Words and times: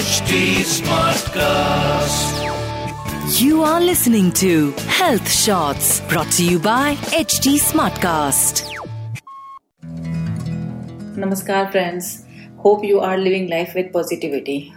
HD 0.00 0.36
Smartcast. 0.64 2.36
You 3.38 3.62
are 3.62 3.78
listening 3.78 4.32
to 4.40 4.70
Health 4.98 5.30
Shots 5.30 6.00
brought 6.12 6.30
to 6.36 6.44
you 6.44 6.58
by 6.58 6.94
HT 7.16 7.56
Smartcast. 7.64 8.62
Namaskar, 11.24 11.70
friends. 11.70 12.24
Hope 12.60 12.84
you 12.84 13.00
are 13.00 13.18
living 13.18 13.50
life 13.50 13.74
with 13.74 13.92
positivity. 13.92 14.72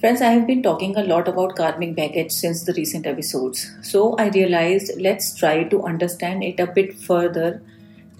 Friends, 0.00 0.20
I 0.20 0.32
have 0.32 0.44
been 0.44 0.64
talking 0.64 0.96
a 0.96 1.04
lot 1.04 1.28
about 1.28 1.54
karmic 1.54 1.94
baggage 1.94 2.32
since 2.32 2.64
the 2.64 2.72
recent 2.72 3.06
episodes. 3.06 3.70
So 3.82 4.16
I 4.16 4.30
realized 4.30 4.90
let's 4.98 5.36
try 5.36 5.62
to 5.62 5.84
understand 5.84 6.42
it 6.42 6.58
a 6.58 6.66
bit 6.66 6.94
further 6.94 7.62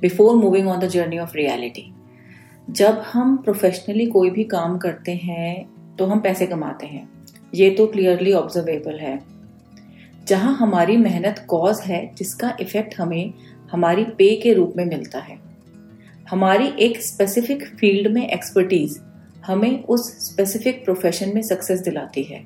before 0.00 0.36
moving 0.36 0.68
on 0.68 0.78
the 0.78 0.92
journey 0.98 1.18
of 1.18 1.34
reality. 1.34 1.92
जब 2.70 2.98
हम 3.12 3.36
professionally 3.44 4.06
कोई 4.06 4.30
भी 4.30 4.44
काम 4.44 4.76
करते 4.78 5.12
हैं 5.12 5.73
तो 5.99 6.05
हम 6.05 6.19
पैसे 6.19 6.45
कमाते 6.45 6.87
हैं। 6.87 7.09
ये 7.53 7.69
तो 7.71 7.87
क्लियरली 7.87 8.33
ऑब्जर्वेबल 8.33 8.99
है। 8.99 9.19
जहाँ 10.27 10.55
हमारी 10.55 10.97
मेहनत 10.97 11.45
कॉज 11.47 11.79
है, 11.79 12.15
जिसका 12.15 12.57
इफ़ेक्ट 12.61 12.95
हमें 12.97 13.33
हमारी 13.71 14.03
पे 14.03 14.35
के 14.35 14.53
रूप 14.53 14.73
में 14.77 14.85
मिलता 14.85 15.19
है। 15.19 15.37
हमारी 16.29 16.71
एक 16.79 17.01
स्पेसिफिक 17.01 17.65
फ़ील्ड 17.65 18.11
में 18.11 18.29
एक्सपर्टीज 18.29 18.99
हमें 19.45 19.83
उस 19.83 20.31
स्पेसिफिक 20.31 20.85
प्रोफेशन 20.85 21.35
में 21.35 21.41
सक्सेस 21.41 21.79
दिलाती 21.79 22.23
है। 22.23 22.43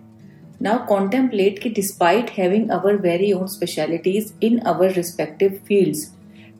नाउ 0.61 0.87
कॉन्टेम्पलेट 0.87 1.59
कि 1.59 1.69
despite 1.69 2.29
having 2.29 2.69
our 2.69 2.95
very 2.95 3.33
own 3.33 3.47
specialities 3.47 4.33
in 4.43 4.57
our 4.57 4.91
respective 4.91 5.59
fields 5.67 6.13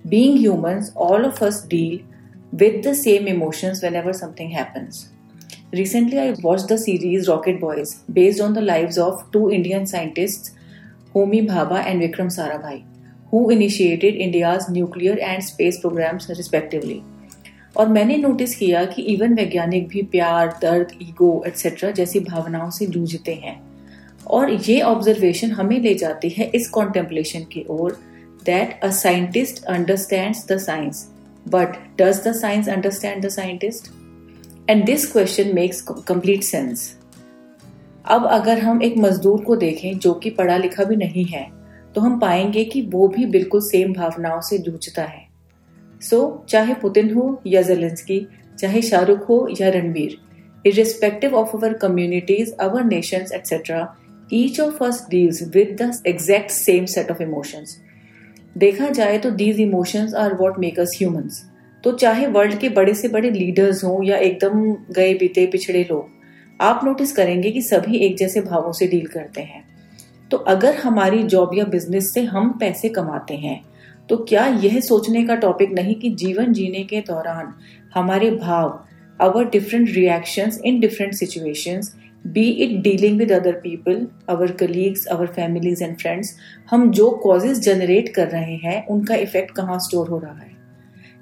being 0.08 0.40
humans 0.40 0.94
all 0.98 1.26
of 1.26 1.46
us 1.46 1.68
deal 1.68 2.00
with 2.54 2.84
the 2.84 2.92
same 2.96 3.28
emotions 3.28 3.80
whenever 3.84 4.14
something 4.14 4.50
happens. 4.50 5.19
Recently, 5.72 6.18
I 6.18 6.36
watched 6.42 6.68
the 6.68 6.78
series 6.78 7.28
Rocket 7.30 7.60
Boys 7.60 7.96
based 8.12 8.42
on 8.42 8.54
the 8.54 8.62
lives 8.62 8.98
of 8.98 9.32
two 9.32 9.52
Indian 9.52 9.86
scientists, 9.86 10.52
Homi 11.14 11.48
Bhabha 11.48 11.84
and 11.86 12.02
Vikram 12.02 12.32
Sarabhai, 12.36 12.84
who 13.30 13.50
initiated 13.52 14.16
India's 14.16 14.68
nuclear 14.68 15.18
and 15.20 15.44
space 15.44 15.80
programs 15.80 16.28
respectively. 16.30 17.04
और 17.78 17.88
मैंने 17.88 18.18
notice 18.18 18.56
किया 18.56 18.84
कि 18.94 19.02
even 19.14 19.34
वैज्ञानिक 19.36 19.88
भी 19.88 20.02
प्यार 20.12 20.48
दर्द 20.62 20.92
ego 21.02 21.32
etcetera 21.48 21.92
जैसी 22.00 22.20
भावनाओं 22.20 22.70
से 22.78 22.86
जूझते 22.96 23.34
हैं 23.44 23.56
और 24.38 24.52
ये 24.70 24.80
ऑब्जर्वेशन 24.82 25.52
हमें 25.60 25.80
ले 25.82 25.94
जाती 26.04 26.30
है 26.38 26.50
इस 26.56 26.70
कॉन्टेम्पलेशन 26.80 27.44
की 27.54 27.66
ओर 27.70 28.00
that 28.46 28.80
a 28.84 28.90
scientist 29.04 29.64
understands 29.76 30.46
the 30.52 30.58
science 30.66 31.08
But 31.46 31.98
does 31.98 32.24
the 32.24 32.34
science 32.34 32.68
understand 32.68 33.24
the 33.24 33.32
scientist? 33.32 33.90
And 34.70 34.86
this 34.86 35.12
question 35.12 35.56
makes 35.56 35.82
complete 35.82 36.44
sense 36.44 36.98
अब 38.06 38.26
अगर 38.26 38.60
हम 38.60 38.84
एक 38.84 38.98
मजदूर 38.98 39.42
को 39.42 39.56
देखें 39.56 39.98
जो 39.98 40.14
कि 40.14 40.30
पढ़ा 40.30 40.58
लिखा 40.58 40.84
भी 40.84 40.96
नहीं 40.96 41.26
है 41.26 41.52
तो 41.96 42.02
हम 42.02 42.20
पाएँगे 42.20 42.66
कि 42.66 42.82
वो 42.82 43.08
भी 43.08 43.26
बिल्कुल 43.26 43.62
सेम 43.62 43.94
भावनाओं 43.94 44.42
से 44.42 44.58
जूझता 44.58 45.04
है। 45.04 45.28
सो 46.02 46.44
so, 46.44 46.52
चाहे 46.52 46.74
पुतिन 46.74 47.14
हो 47.14 47.42
या 47.48 47.62
जेलेंस्की 47.62 48.28
चाहे 48.60 48.82
शाहरुख 48.82 49.30
हो 49.30 49.48
या 49.62 49.70
Ranbir 49.70 50.18
irrespective 50.66 51.36
of 51.36 51.58
our 51.58 51.74
communities 51.74 52.54
our 52.54 52.84
nation 52.84 53.26
etcetera 53.34 53.96
each 54.34 54.60
of 54.60 54.84
us 54.84 55.08
deals 55.10 55.44
with 55.44 55.78
the 55.82 56.02
exact 56.08 56.52
same 56.52 56.86
set 56.86 57.12
of 57.12 57.24
emotions 57.24 57.82
देखा 58.58 58.90
जाए 58.90 59.18
तो 59.18 59.32
these 59.32 59.60
emotions 59.60 60.14
are 60.14 60.34
what 60.34 60.60
makers 60.60 60.92
humans 60.98 61.24
humans 61.24 61.59
तो 61.84 61.92
चाहे 61.94 62.28
वर्ल्ड 62.28 62.58
के 62.60 62.70
बड़े 62.70 62.94
से 62.94 63.08
बड़े 63.08 63.30
लीडर्स 63.32 63.84
हों 63.84 64.04
या 64.04 64.18
एकदम 64.18 64.64
गए 64.92 65.14
बीते 65.14 65.46
पिछड़े 65.46 65.84
लोग, 65.84 66.08
आप 66.60 66.82
नोटिस 66.84 67.12
करेंगे 67.12 67.52
कि 67.52 67.62
सभी 67.62 67.98
एक 67.98 68.18
जैसे 68.18 68.42
भावों 68.42 68.72
से 68.72 68.88
डील 68.88 69.06
करते 69.08 69.42
हैं। 69.42 69.64
तो 70.32 70.38
अगर 70.38 70.76
हमारी 70.76 71.24
जॉब 71.26 71.58
या 71.58 71.66
बिज़नेस 71.66 72.14
से 72.14 72.24
हम 72.24 72.52
पैसे 72.60 72.90
कमाते 72.90 73.36
हैं 73.38 73.62
तो 74.10 74.18
क्या 74.20 74.46
यह 74.64 74.80
सोचने 74.80 75.24
का 75.26 75.36
टॉपिक 75.36 75.72
नहीं 75.72 75.96
कि 75.96 76.10
जीवन 76.16 76.54
जीने 76.54 76.84
के 76.84 77.00
दौरान 77.02 77.54
हमारे 77.96 78.30
भाव 78.32 78.80
our 79.20 79.50
different 79.50 79.90
reactions 79.90 80.60
in 80.66 80.80
different 80.80 81.14
situations 81.14 81.94
be 82.28 82.44
it 82.44 82.80
dealing 82.82 83.18
with 83.18 83.32
other 83.32 83.54
people 83.54 84.08
our 84.30 84.52
colleagues 84.52 85.06
our 85.06 85.28
families 85.28 85.84
and 85.84 85.98
friends 85.98 86.36
हम 86.70 86.90
जो 86.92 87.10
कॉजेज 87.24 87.60
जनरेट 87.60 88.14
कर 88.16 88.28
रहे 88.28 88.56
हैं, 88.56 88.86
उनका 88.88 89.16
इफ़ेक्ट 89.16 89.56
कहाँ 89.56 89.80
स्टोर 89.80 90.08
हो 90.08 90.20
रहा 90.20 90.38
है? 90.40 90.58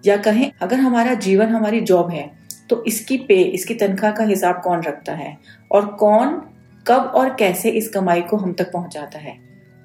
या 0.03 0.17
कहें, 0.17 0.51
अगर 0.61 0.79
हमारा 0.79 1.13
जीवन 1.15 1.47
हमारी 1.47 1.81
जॉब 1.81 2.09
है 2.11 2.29
तो 2.69 2.83
इसकी 2.87 3.17
पे, 3.17 3.41
इसकी 3.41 3.73
तनख्वाह 3.73 4.11
का 4.11 4.23
हिसाब 4.23 4.61
कौन 4.63 4.81
रखता 4.83 5.13
है? 5.13 5.37
और 5.71 5.85
कौन, 5.95 6.41
कब 6.87 7.11
और 7.15 7.33
कैसे 7.35 7.69
इस 7.69 7.89
कमाई 7.89 8.21
को 8.21 8.37
हम 8.37 8.53
तक 8.53 8.71
पहुंचाता 8.71 9.19
है? 9.19 9.37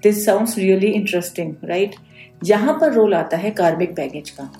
This 0.02 0.24
sounds 0.26 0.58
really 0.58 0.90
interesting 0.90 1.54
right 1.64 1.94
यहाँ 2.44 2.78
पर 2.80 2.92
रोल 2.92 3.14
आता 3.14 3.36
है 3.36 3.50
कार्मिक 3.50 3.94
बैगेज 3.94 4.30
का। 4.30 4.50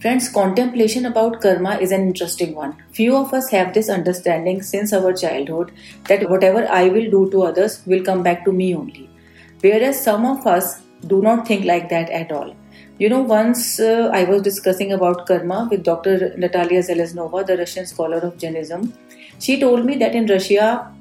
Friends 0.00 0.28
contemplation 0.28 1.04
about 1.04 1.40
karma 1.42 1.72
is 1.74 1.94
an 1.94 2.02
interesting 2.02 2.56
one 2.56 2.72
few 2.96 3.14
of 3.14 3.34
us 3.36 3.50
have 3.52 3.70
this 3.74 3.90
understanding 3.90 4.60
since 4.62 4.94
our 4.94 5.16
childhood 5.16 5.70
that 6.08 6.24
whatever 6.44 6.66
I 6.66 6.90
will 6.90 7.10
do 7.10 7.24
to 7.24 7.40
others 7.40 7.82
will 7.88 8.04
come 8.04 8.22
back 8.22 8.42
to 8.44 8.52
me 8.52 8.72
only 8.74 9.08
whereas 9.82 9.94
some 9.94 10.26
not 11.14 11.48
think 11.50 11.64
like 11.64 11.84
that 11.84 12.10
at 12.10 12.32
all 12.32 12.52
You 12.98 13.08
know, 13.08 13.20
once 13.20 13.78
uh, 13.78 14.10
I 14.12 14.24
was 14.24 14.42
discussing 14.42 14.92
about 14.92 15.24
karma 15.26 15.68
with 15.70 15.84
Dr. 15.84 16.34
Natalia 16.36 16.82
Zeleznova, 16.82 17.46
the 17.46 17.56
Russian 17.56 17.86
scholar 17.86 18.18
of 18.18 18.36
Jainism. 18.38 18.92
She 19.38 19.60
told 19.60 19.84
me 19.84 19.96
that 19.98 20.16
in 20.16 20.26
Russia, 20.26 20.92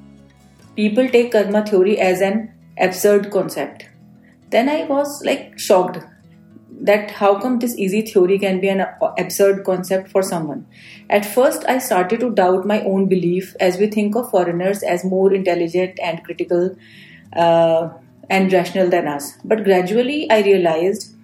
people 0.76 1.10
take 1.10 1.32
karma 1.32 1.66
theory 1.66 1.98
as 2.00 2.22
an 2.22 2.54
absurd 2.78 3.32
concept. 3.32 3.90
Then 4.52 4.70
I 4.70 4.84
was 4.84 5.24
like 5.26 5.58
shocked 5.58 5.98
that 6.82 7.10
how 7.10 7.40
come 7.40 7.58
this 7.58 7.76
easy 7.76 8.04
theory 8.04 8.38
can 8.38 8.62
be 8.62 8.70
an 8.70 8.86
absurd 9.18 9.66
concept 9.66 10.12
for 10.12 10.22
someone. 10.22 10.68
At 11.10 11.26
first, 11.26 11.66
I 11.68 11.80
started 11.80 12.20
to 12.20 12.30
doubt 12.30 12.68
my 12.68 12.82
own 12.84 13.08
belief 13.08 13.56
as 13.60 13.80
we 13.80 13.88
think 13.88 14.16
of 14.16 14.30
foreigners 14.30 14.84
as 14.84 15.04
more 15.04 15.34
intelligent 15.34 16.00
and 16.04 16.24
critical 16.24 16.76
uh, 17.36 17.90
and 18.30 18.54
rational 18.54 18.88
than 18.88 19.08
us. 19.08 19.34
But 19.44 19.64
gradually, 19.64 20.30
I 20.30 20.42
realized 20.42 21.17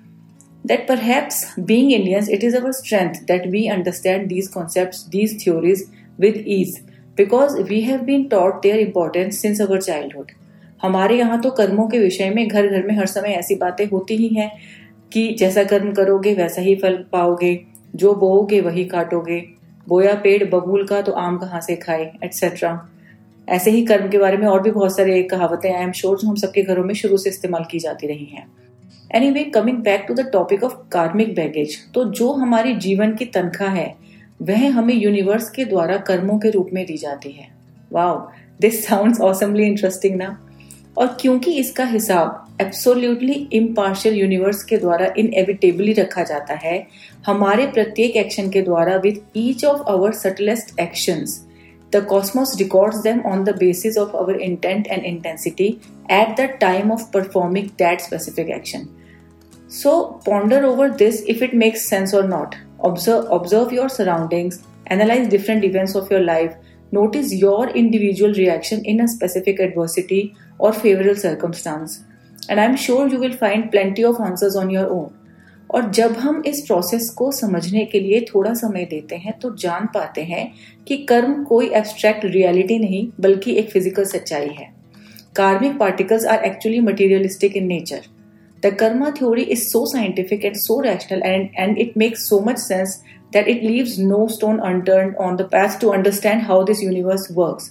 that 0.65 0.87
perhaps 0.87 1.45
being 1.55 1.91
Indians, 1.91 2.29
it 2.29 2.43
is 2.43 2.55
our 2.55 2.71
strength 2.73 3.27
that 3.27 3.47
we 3.47 3.69
understand 3.69 4.29
these 4.29 4.47
concepts, 4.47 5.03
these 5.05 5.43
theories 5.43 5.89
with 6.17 6.37
ease 6.37 6.81
because 7.17 7.55
we 7.63 7.81
have 7.81 8.05
been 8.05 8.29
taught 8.29 8.61
their 8.61 8.79
importance 8.79 9.39
since 9.39 9.61
our 9.61 9.79
childhood. 9.79 10.31
हमारे 10.83 11.17
यहाँ 11.17 11.41
तो 11.41 11.49
कर्मों 11.57 11.87
के 11.87 11.99
विषय 11.99 12.29
में 12.29 12.47
घर 12.47 12.67
घर 12.67 12.85
में 12.87 12.95
हर 12.97 13.05
समय 13.05 13.33
ऐसी 13.33 13.55
बातें 13.55 13.85
होती 13.89 14.15
ही 14.17 14.27
हैं 14.35 14.51
कि 15.11 15.27
जैसा 15.39 15.63
कर्म 15.63 15.93
करोगे 15.93 16.33
वैसा 16.35 16.61
ही 16.61 16.75
फल 16.75 16.95
पाओगे 17.11 17.53
जो 17.95 18.13
बोओगे 18.15 18.59
वही 18.61 18.85
काटोगे 18.85 19.39
बोया 19.87 20.13
पेड़ 20.23 20.43
बबूल 20.49 20.85
का 20.87 21.01
तो 21.01 21.11
आम 21.21 21.37
कहाँ 21.37 21.61
से 21.61 21.75
खाए 21.75 22.11
एटसेट्रा 22.23 22.73
ऐसे 23.47 23.71
ही 23.71 23.85
कर्म 23.85 24.09
के 24.09 24.17
बारे 24.17 24.37
में 24.37 24.47
और 24.47 24.61
भी 24.63 24.71
बहुत 24.71 24.95
सारे 24.95 25.21
कहावतें 25.31 25.71
आई 25.73 25.83
एम 25.83 25.91
श्योर 25.91 26.17
जो 26.17 26.27
हम 26.27 26.35
सबके 26.35 26.61
घरों 26.63 26.83
में 26.83 26.93
शुरू 26.95 27.17
से 27.17 27.29
इस्तेमाल 27.29 27.65
की 27.71 27.79
जाती 27.79 28.07
रही 28.07 28.25
हैं 28.25 28.47
anyway 29.31 29.43
coming 29.55 29.77
back 29.77 30.05
to 30.07 30.13
the 30.13 30.29
topic 30.33 30.63
of 30.63 30.73
karmic 30.91 31.33
baggage 31.35 31.77
तो 31.93 32.03
जो 32.11 32.31
हमारे 32.33 32.73
जीवन 32.75 33.13
की 33.15 33.25
तनख्वाह 33.25 33.71
है, 33.71 33.93
वह 34.41 34.69
हमें 34.71 34.93
यूनिवर्स 34.93 35.49
के 35.49 35.65
द्वारा 35.65 35.97
कर्मों 36.07 36.37
के 36.39 36.49
रूप 36.49 36.69
में 36.73 36.85
दी 36.85 36.97
जाती 36.97 37.31
है। 37.31 37.47
Wow 37.91 38.17
this 38.61 38.85
sounds 38.87 39.21
awesomely 39.21 39.67
interesting 39.67 40.15
ना? 40.15 40.37
और 40.97 41.17
क्योंकि 41.21 41.51
इसका 41.59 41.85
हिसाब 41.85 42.57
एब्सोल्यूटली 42.61 43.33
इम्पार्शियल 43.53 44.15
यूनिवर्स 44.15 44.63
के 44.63 44.77
द्वारा 44.77 45.13
इनएविटेबली 45.17 45.93
रखा 45.93 46.23
जाता 46.23 46.53
है, 46.53 46.87
हमारे 47.25 47.67
प्रत्येक 47.67 48.15
एक्शन 48.17 48.49
के 48.49 48.61
द्वारा 48.61 48.95
with 48.97 49.21
each 49.37 49.65
of 49.65 49.81
our 49.87 50.13
subtlest 50.15 50.79
actions 50.79 51.39
the 51.93 52.03
cosmos 52.09 52.55
records 52.59 52.97
them 52.97 53.21
on 53.25 53.43
the 53.43 53.55
basis 53.57 53.97
of 53.97 54.15
our 54.17 54.41
intent 54.41 54.87
and 54.87 55.05
intensity 55.05 55.67
at 56.11 56.35
the 56.39 56.49
time 56.61 56.91
of 56.91 57.09
performing 57.13 57.67
that 57.79 58.01
specific 58.01 58.49
action 58.49 58.87
so 59.73 60.01
ponder 60.25 60.65
over 60.65 60.89
this 60.97 61.23
if 61.25 61.43
it 61.43 61.55
makes 61.55 61.85
sense 61.89 62.13
और 62.15 62.27
not 62.27 62.55
observe 62.81 63.73
your 63.75 63.89
surroundings 63.89 64.59
analyse 64.91 65.29
different 65.29 65.63
events 65.63 65.95
of 65.95 66.13
your 66.13 66.21
life 66.21 66.55
notice 66.93 67.31
your 67.33 67.69
individual 67.69 68.33
reaction 68.33 68.81
in 68.85 68.99
a 69.01 69.05
specific 69.07 69.59
adversity 69.59 70.17
or 70.59 70.71
favorable 70.73 71.21
circumstance 71.21 71.95
I 72.51 72.65
am 72.65 72.75
sure 72.75 73.13
you 73.13 73.19
will 73.19 73.33
find 73.33 73.69
plenty 73.71 74.03
of 74.03 74.21
answers 74.21 74.55
on 74.55 74.71
your 74.71 74.87
own 74.87 75.09
और 75.69 75.89
जब 75.91 76.11
हम 76.17 76.41
इस 76.45 76.61
process 76.61 77.09
को 77.09 77.31
समझने 77.31 77.85
के 77.85 77.99
लिए 77.99 78.19
थोड़ा 78.25 78.53
समय 78.53 78.85
देते 78.85 79.15
हैं 79.15 79.33
तो 79.39 79.55
जान 79.55 79.85
पाते 79.93 80.21
हैं 80.23 80.45
कि 80.87 80.97
कर्म 81.09 81.43
कोई 81.43 81.69
एब्स्ट्रैक्ट 81.73 82.25
रियलिटी 82.25 82.79
नहीं, 82.79 83.07
बल्कि 83.19 83.55
एक 83.55 83.71
फ़िज़िकल 83.71 84.05
सच्चाई 84.05 84.49
है। 84.59 84.71
Karmic 85.35 85.77
particles 85.77 86.25
are 86.25 86.43
actually 86.45 86.79
materialistic 86.79 87.57
in 87.57 87.67
nature 87.67 88.01
the 88.65 88.73
karma 88.73 89.09
theory 89.11 89.41
is 89.41 89.63
so 89.63 89.85
scientific 89.85 90.45
and 90.45 90.55
so 90.55 90.79
rational 90.81 91.23
and 91.23 91.49
and 91.57 91.77
it 91.77 91.97
makes 91.97 92.29
so 92.29 92.39
much 92.39 92.59
sense 92.59 93.01
that 93.35 93.47
it 93.47 93.63
leaves 93.63 93.93
no 93.99 94.17
stone 94.27 94.59
unturned 94.59 95.15
on 95.17 95.37
the 95.37 95.45
path 95.53 95.77
to 95.79 95.87
understand 95.91 96.43
how 96.49 96.57
this 96.63 96.81
universe 96.83 97.23
works. 97.37 97.69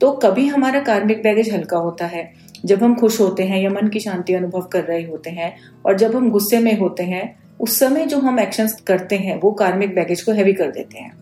तो 0.00 0.12
कभी 0.12 0.46
हमारा 0.46 0.80
कार्मिक 0.80 1.22
baggage 1.22 1.52
हल्का 1.52 1.78
होता 1.78 2.06
है, 2.06 2.32
जब 2.64 2.82
हम 2.82 2.94
खुश 2.94 3.20
होते 3.20 3.42
हैं 3.42 3.60
या 3.62 3.70
मन 3.70 3.88
की 3.88 4.00
शांति 4.00 4.34
अनुभव 4.34 4.62
कर 4.62 4.84
रहे 4.84 5.02
होते 5.02 5.30
हैं 5.30 5.54
और 5.86 5.98
जब 5.98 6.16
हम 6.16 6.30
गुस्से 6.30 6.58
में 6.58 6.78
होते 6.78 7.02
हैं, 7.02 7.38
उस 7.60 7.78
समय 7.78 8.06
जो 8.06 8.18
हम 8.18 8.40
एक्शंस 8.40 8.80
करते 8.80 9.16
हैं, 9.16 9.40
वो 9.40 9.52
कार्मिक 9.52 9.94
बैगेज 9.94 10.22
को 10.22 10.32
हैवी 10.32 10.52
कर 10.52 10.70
देते 10.70 10.98
हैं 10.98 11.12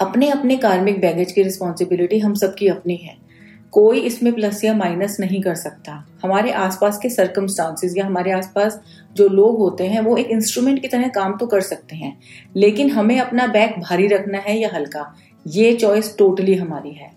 अपने 0.00 0.28
अपने 0.28 0.56
कार्मिक 0.56 1.00
बैगेज 1.00 1.32
की 1.32 1.42
रिस्पॉन्सिबिलिटी 1.42 2.18
हम 2.18 2.34
सबकी 2.34 2.68
अपनी 2.68 2.96
है 2.96 3.23
कोई 3.74 4.00
इसमें 4.00 4.32
प्लस 4.34 4.62
या 4.64 4.74
माइनस 4.74 5.16
नहीं 5.20 5.40
कर 5.42 5.54
सकता। 5.54 5.92
हमारे 6.22 6.50
आसपास 6.52 6.98
के 6.98 7.08
सर्कमस्टांसिस 7.10 7.96
या 7.96 8.04
हमारे 8.06 8.32
आसपास 8.32 8.80
जो 9.16 9.28
लोग 9.28 9.58
होते 9.58 9.86
हैं, 9.86 10.00
वो 10.00 10.16
एक 10.16 10.30
इंस्ट्रूमेंट 10.30 10.80
की 10.82 10.88
तरह 10.88 11.08
काम 11.08 11.36
तो 11.36 11.46
कर 11.46 11.60
सकते 11.60 11.96
हैं, 11.96 12.16
लेकिन 12.56 12.90
हमें 12.90 13.18
अपना 13.20 13.46
बैग 13.46 13.80
भारी 13.80 14.06
रखना 14.06 14.38
है 14.38 14.58
या 14.58 14.70
हल्का, 14.74 15.14
ये 15.46 15.74
चॉइस 15.74 16.16
टोटली 16.18 16.54
हमारी 16.54 16.92
है। 16.92 17.10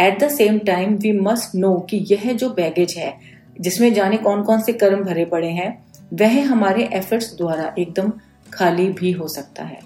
At 0.00 0.22
the 0.24 0.28
same 0.28 0.58
time 0.58 0.94
we 0.94 1.12
must 1.20 1.54
know 1.54 1.74
कि 1.90 2.04
यह 2.10 2.32
जो 2.32 2.50
बैगेज 2.50 2.94
है, 2.98 3.12
जिसमें 3.60 3.92
जाने 3.94 4.16
कौन 4.18 4.42
कौन 4.42 4.60
से 4.60 4.72
कर्म 4.72 5.04
भरे 5.04 5.24
पड़े 5.24 5.50
हैं, 5.50 5.70
वह 6.14 6.44
हमारे 6.48 6.88
एफर्ट्स 6.92 7.36
द्वारा 7.38 7.74
एकदम 7.78 8.12
खाली 8.52 8.88
भी 8.90 9.12
हो 9.12 9.28
सकता 9.28 9.64
है। 9.64 9.80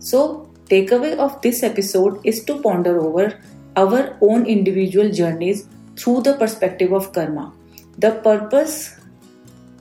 So 0.00 0.26
takeaway 0.92 1.14
of 1.14 1.32
this 1.42 1.64
episode 1.64 2.20
is 2.26 2.46
to 2.46 2.54
ponder 2.54 2.96
over 2.96 3.34
our 3.76 4.16
own 4.20 4.46
individual 4.46 5.10
journeys 5.10 5.66
through 5.96 6.22
the 6.22 6.34
perspective 6.34 6.92
of 6.92 7.12
karma. 7.12 7.52
The 7.98 8.12
purpose 8.12 8.96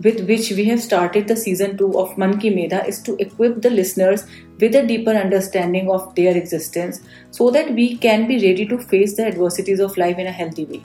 with 0.01 0.27
which 0.27 0.51
we 0.51 0.65
have 0.65 0.81
started 0.81 1.27
the 1.27 1.35
season 1.35 1.77
2 1.77 1.97
of 1.99 2.17
Man 2.17 2.39
Ki 2.39 2.49
Medha 2.51 2.87
is 2.87 3.01
to 3.03 3.15
equip 3.17 3.61
the 3.61 3.69
listeners 3.69 4.25
with 4.59 4.75
a 4.75 4.85
deeper 4.85 5.11
understanding 5.11 5.89
of 5.89 6.13
their 6.15 6.35
existence 6.37 7.01
so 7.31 7.49
that 7.51 7.73
we 7.73 7.97
can 7.97 8.27
be 8.27 8.35
ready 8.35 8.65
to 8.67 8.77
face 8.77 9.15
the 9.15 9.25
adversities 9.25 9.79
of 9.79 9.97
life 9.97 10.17
in 10.17 10.27
a 10.27 10.31
healthy 10.31 10.65
way. 10.65 10.83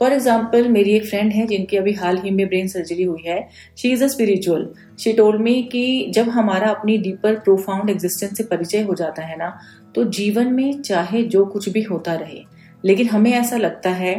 For 0.00 0.12
example 0.12 0.68
मेरी 0.68 0.92
एक 0.92 1.04
friend 1.06 1.32
है 1.32 1.46
जिनकी 1.46 1.76
अभी 1.76 1.92
हाल 1.92 2.18
ही 2.18 2.30
में 2.30 2.46
brain 2.46 2.68
surgery 2.68 3.02
हुई 3.02 3.22
है। 3.26 3.40
She 3.78 3.92
is 3.92 4.04
a 4.04 4.06
spiritual 4.08 4.68
she 5.00 5.12
told 5.12 5.40
me 5.40 5.62
कि 5.72 6.12
जब 6.14 6.28
हमारा 6.30 6.68
अपनी 6.70 6.96
डीपर 6.98 7.34
प्रोफाउंड 7.40 7.90
एग्जिस्टेंस 7.90 8.36
से 8.36 8.44
परिचय 8.44 8.82
हो 8.82 8.94
जाता 8.94 9.22
है 9.22 9.36
ना 9.38 9.52
तो 9.94 10.04
जीवन 10.10 10.52
में 10.52 10.80
चाहे 10.82 11.22
जो 11.24 11.44
कुछ 11.46 11.68
भी 11.68 11.82
होता 11.82 12.14
रहे, 12.14 12.42
लेकिन 12.84 13.08
हमें 13.08 13.32
ऐसा 13.32 13.56
लगता 13.56 13.90
है 13.90 14.14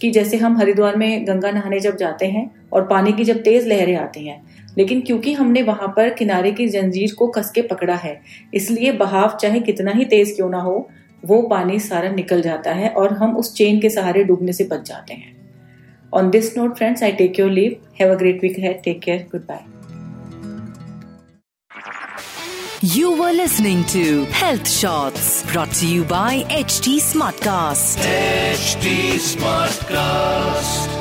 कि 0.00 0.10
जैसे 0.10 0.36
हम 0.36 0.56
हरिद्वार 0.58 0.96
में 0.96 1.26
गंगा 1.26 1.50
नहाने 1.50 1.78
जब 1.80 1.96
जाते 1.96 2.26
हैं 2.26 2.50
और 2.72 2.86
पानी 2.86 3.12
की 3.12 3.24
जब 3.24 3.42
तेज 3.42 3.66
लहरें 3.68 3.96
आती 3.96 4.26
हैं, 4.26 4.42
लेकिन 4.78 5.00
क्योंकि 5.00 5.32
हमने 5.32 5.62
वहाँ 5.62 5.88
पर 5.88 6.10
किनारे 6.14 6.50
की 6.52 6.66
जंजीर 6.68 7.14
को 7.18 7.28
कसके 7.28 7.62
पकड़ा 7.62 7.94
है, 7.94 8.20
इसलिए 8.54 8.92
बहाव 8.94 9.36
चाहे 9.36 9.60
कितना 9.60 9.90
ही 9.90 10.04
तेज 10.04 10.34
क्यों 10.36 10.50
ना 10.50 10.60
हो 10.60 10.76
वो 11.24 11.42
पानी 11.42 11.78
सारा 11.80 12.08
निकल 12.08 12.42
जाता 12.42 12.72
है 12.72 12.88
और 12.88 13.12
हम 13.12 13.36
उस 13.36 13.54
चेन 13.54 13.80
के 13.80 13.90
सहारे 13.90 14.24
डूबने 14.24 14.52
से 14.52 14.64
बच 14.64 14.88
जाते 14.88 15.14
हैं। 15.14 15.32
On 16.14 16.30
this 16.30 16.56
note 16.56 16.76
friends 16.76 17.02
I 17.02 17.12
take 17.12 17.40
your 17.40 17.50
leave 17.50 17.76
have 18.00 18.12
a 18.12 18.18
great 18.18 18.42
week 18.42 18.58
है 18.58 18.72
take 18.84 19.00
care 19.00 19.26
goodbye 19.52 19.64
You 22.82 23.10
were 23.18 23.32
listening 23.32 23.84
to 23.92 24.00
Health 24.38 24.70
Shots 24.70 25.28
brought 25.52 25.72
to 25.78 25.88
you 25.92 26.02
by 26.10 26.32
HT 26.56 26.96
Smartcast. 27.04 28.04
HT 28.08 28.92
Smartcast. 29.28 30.93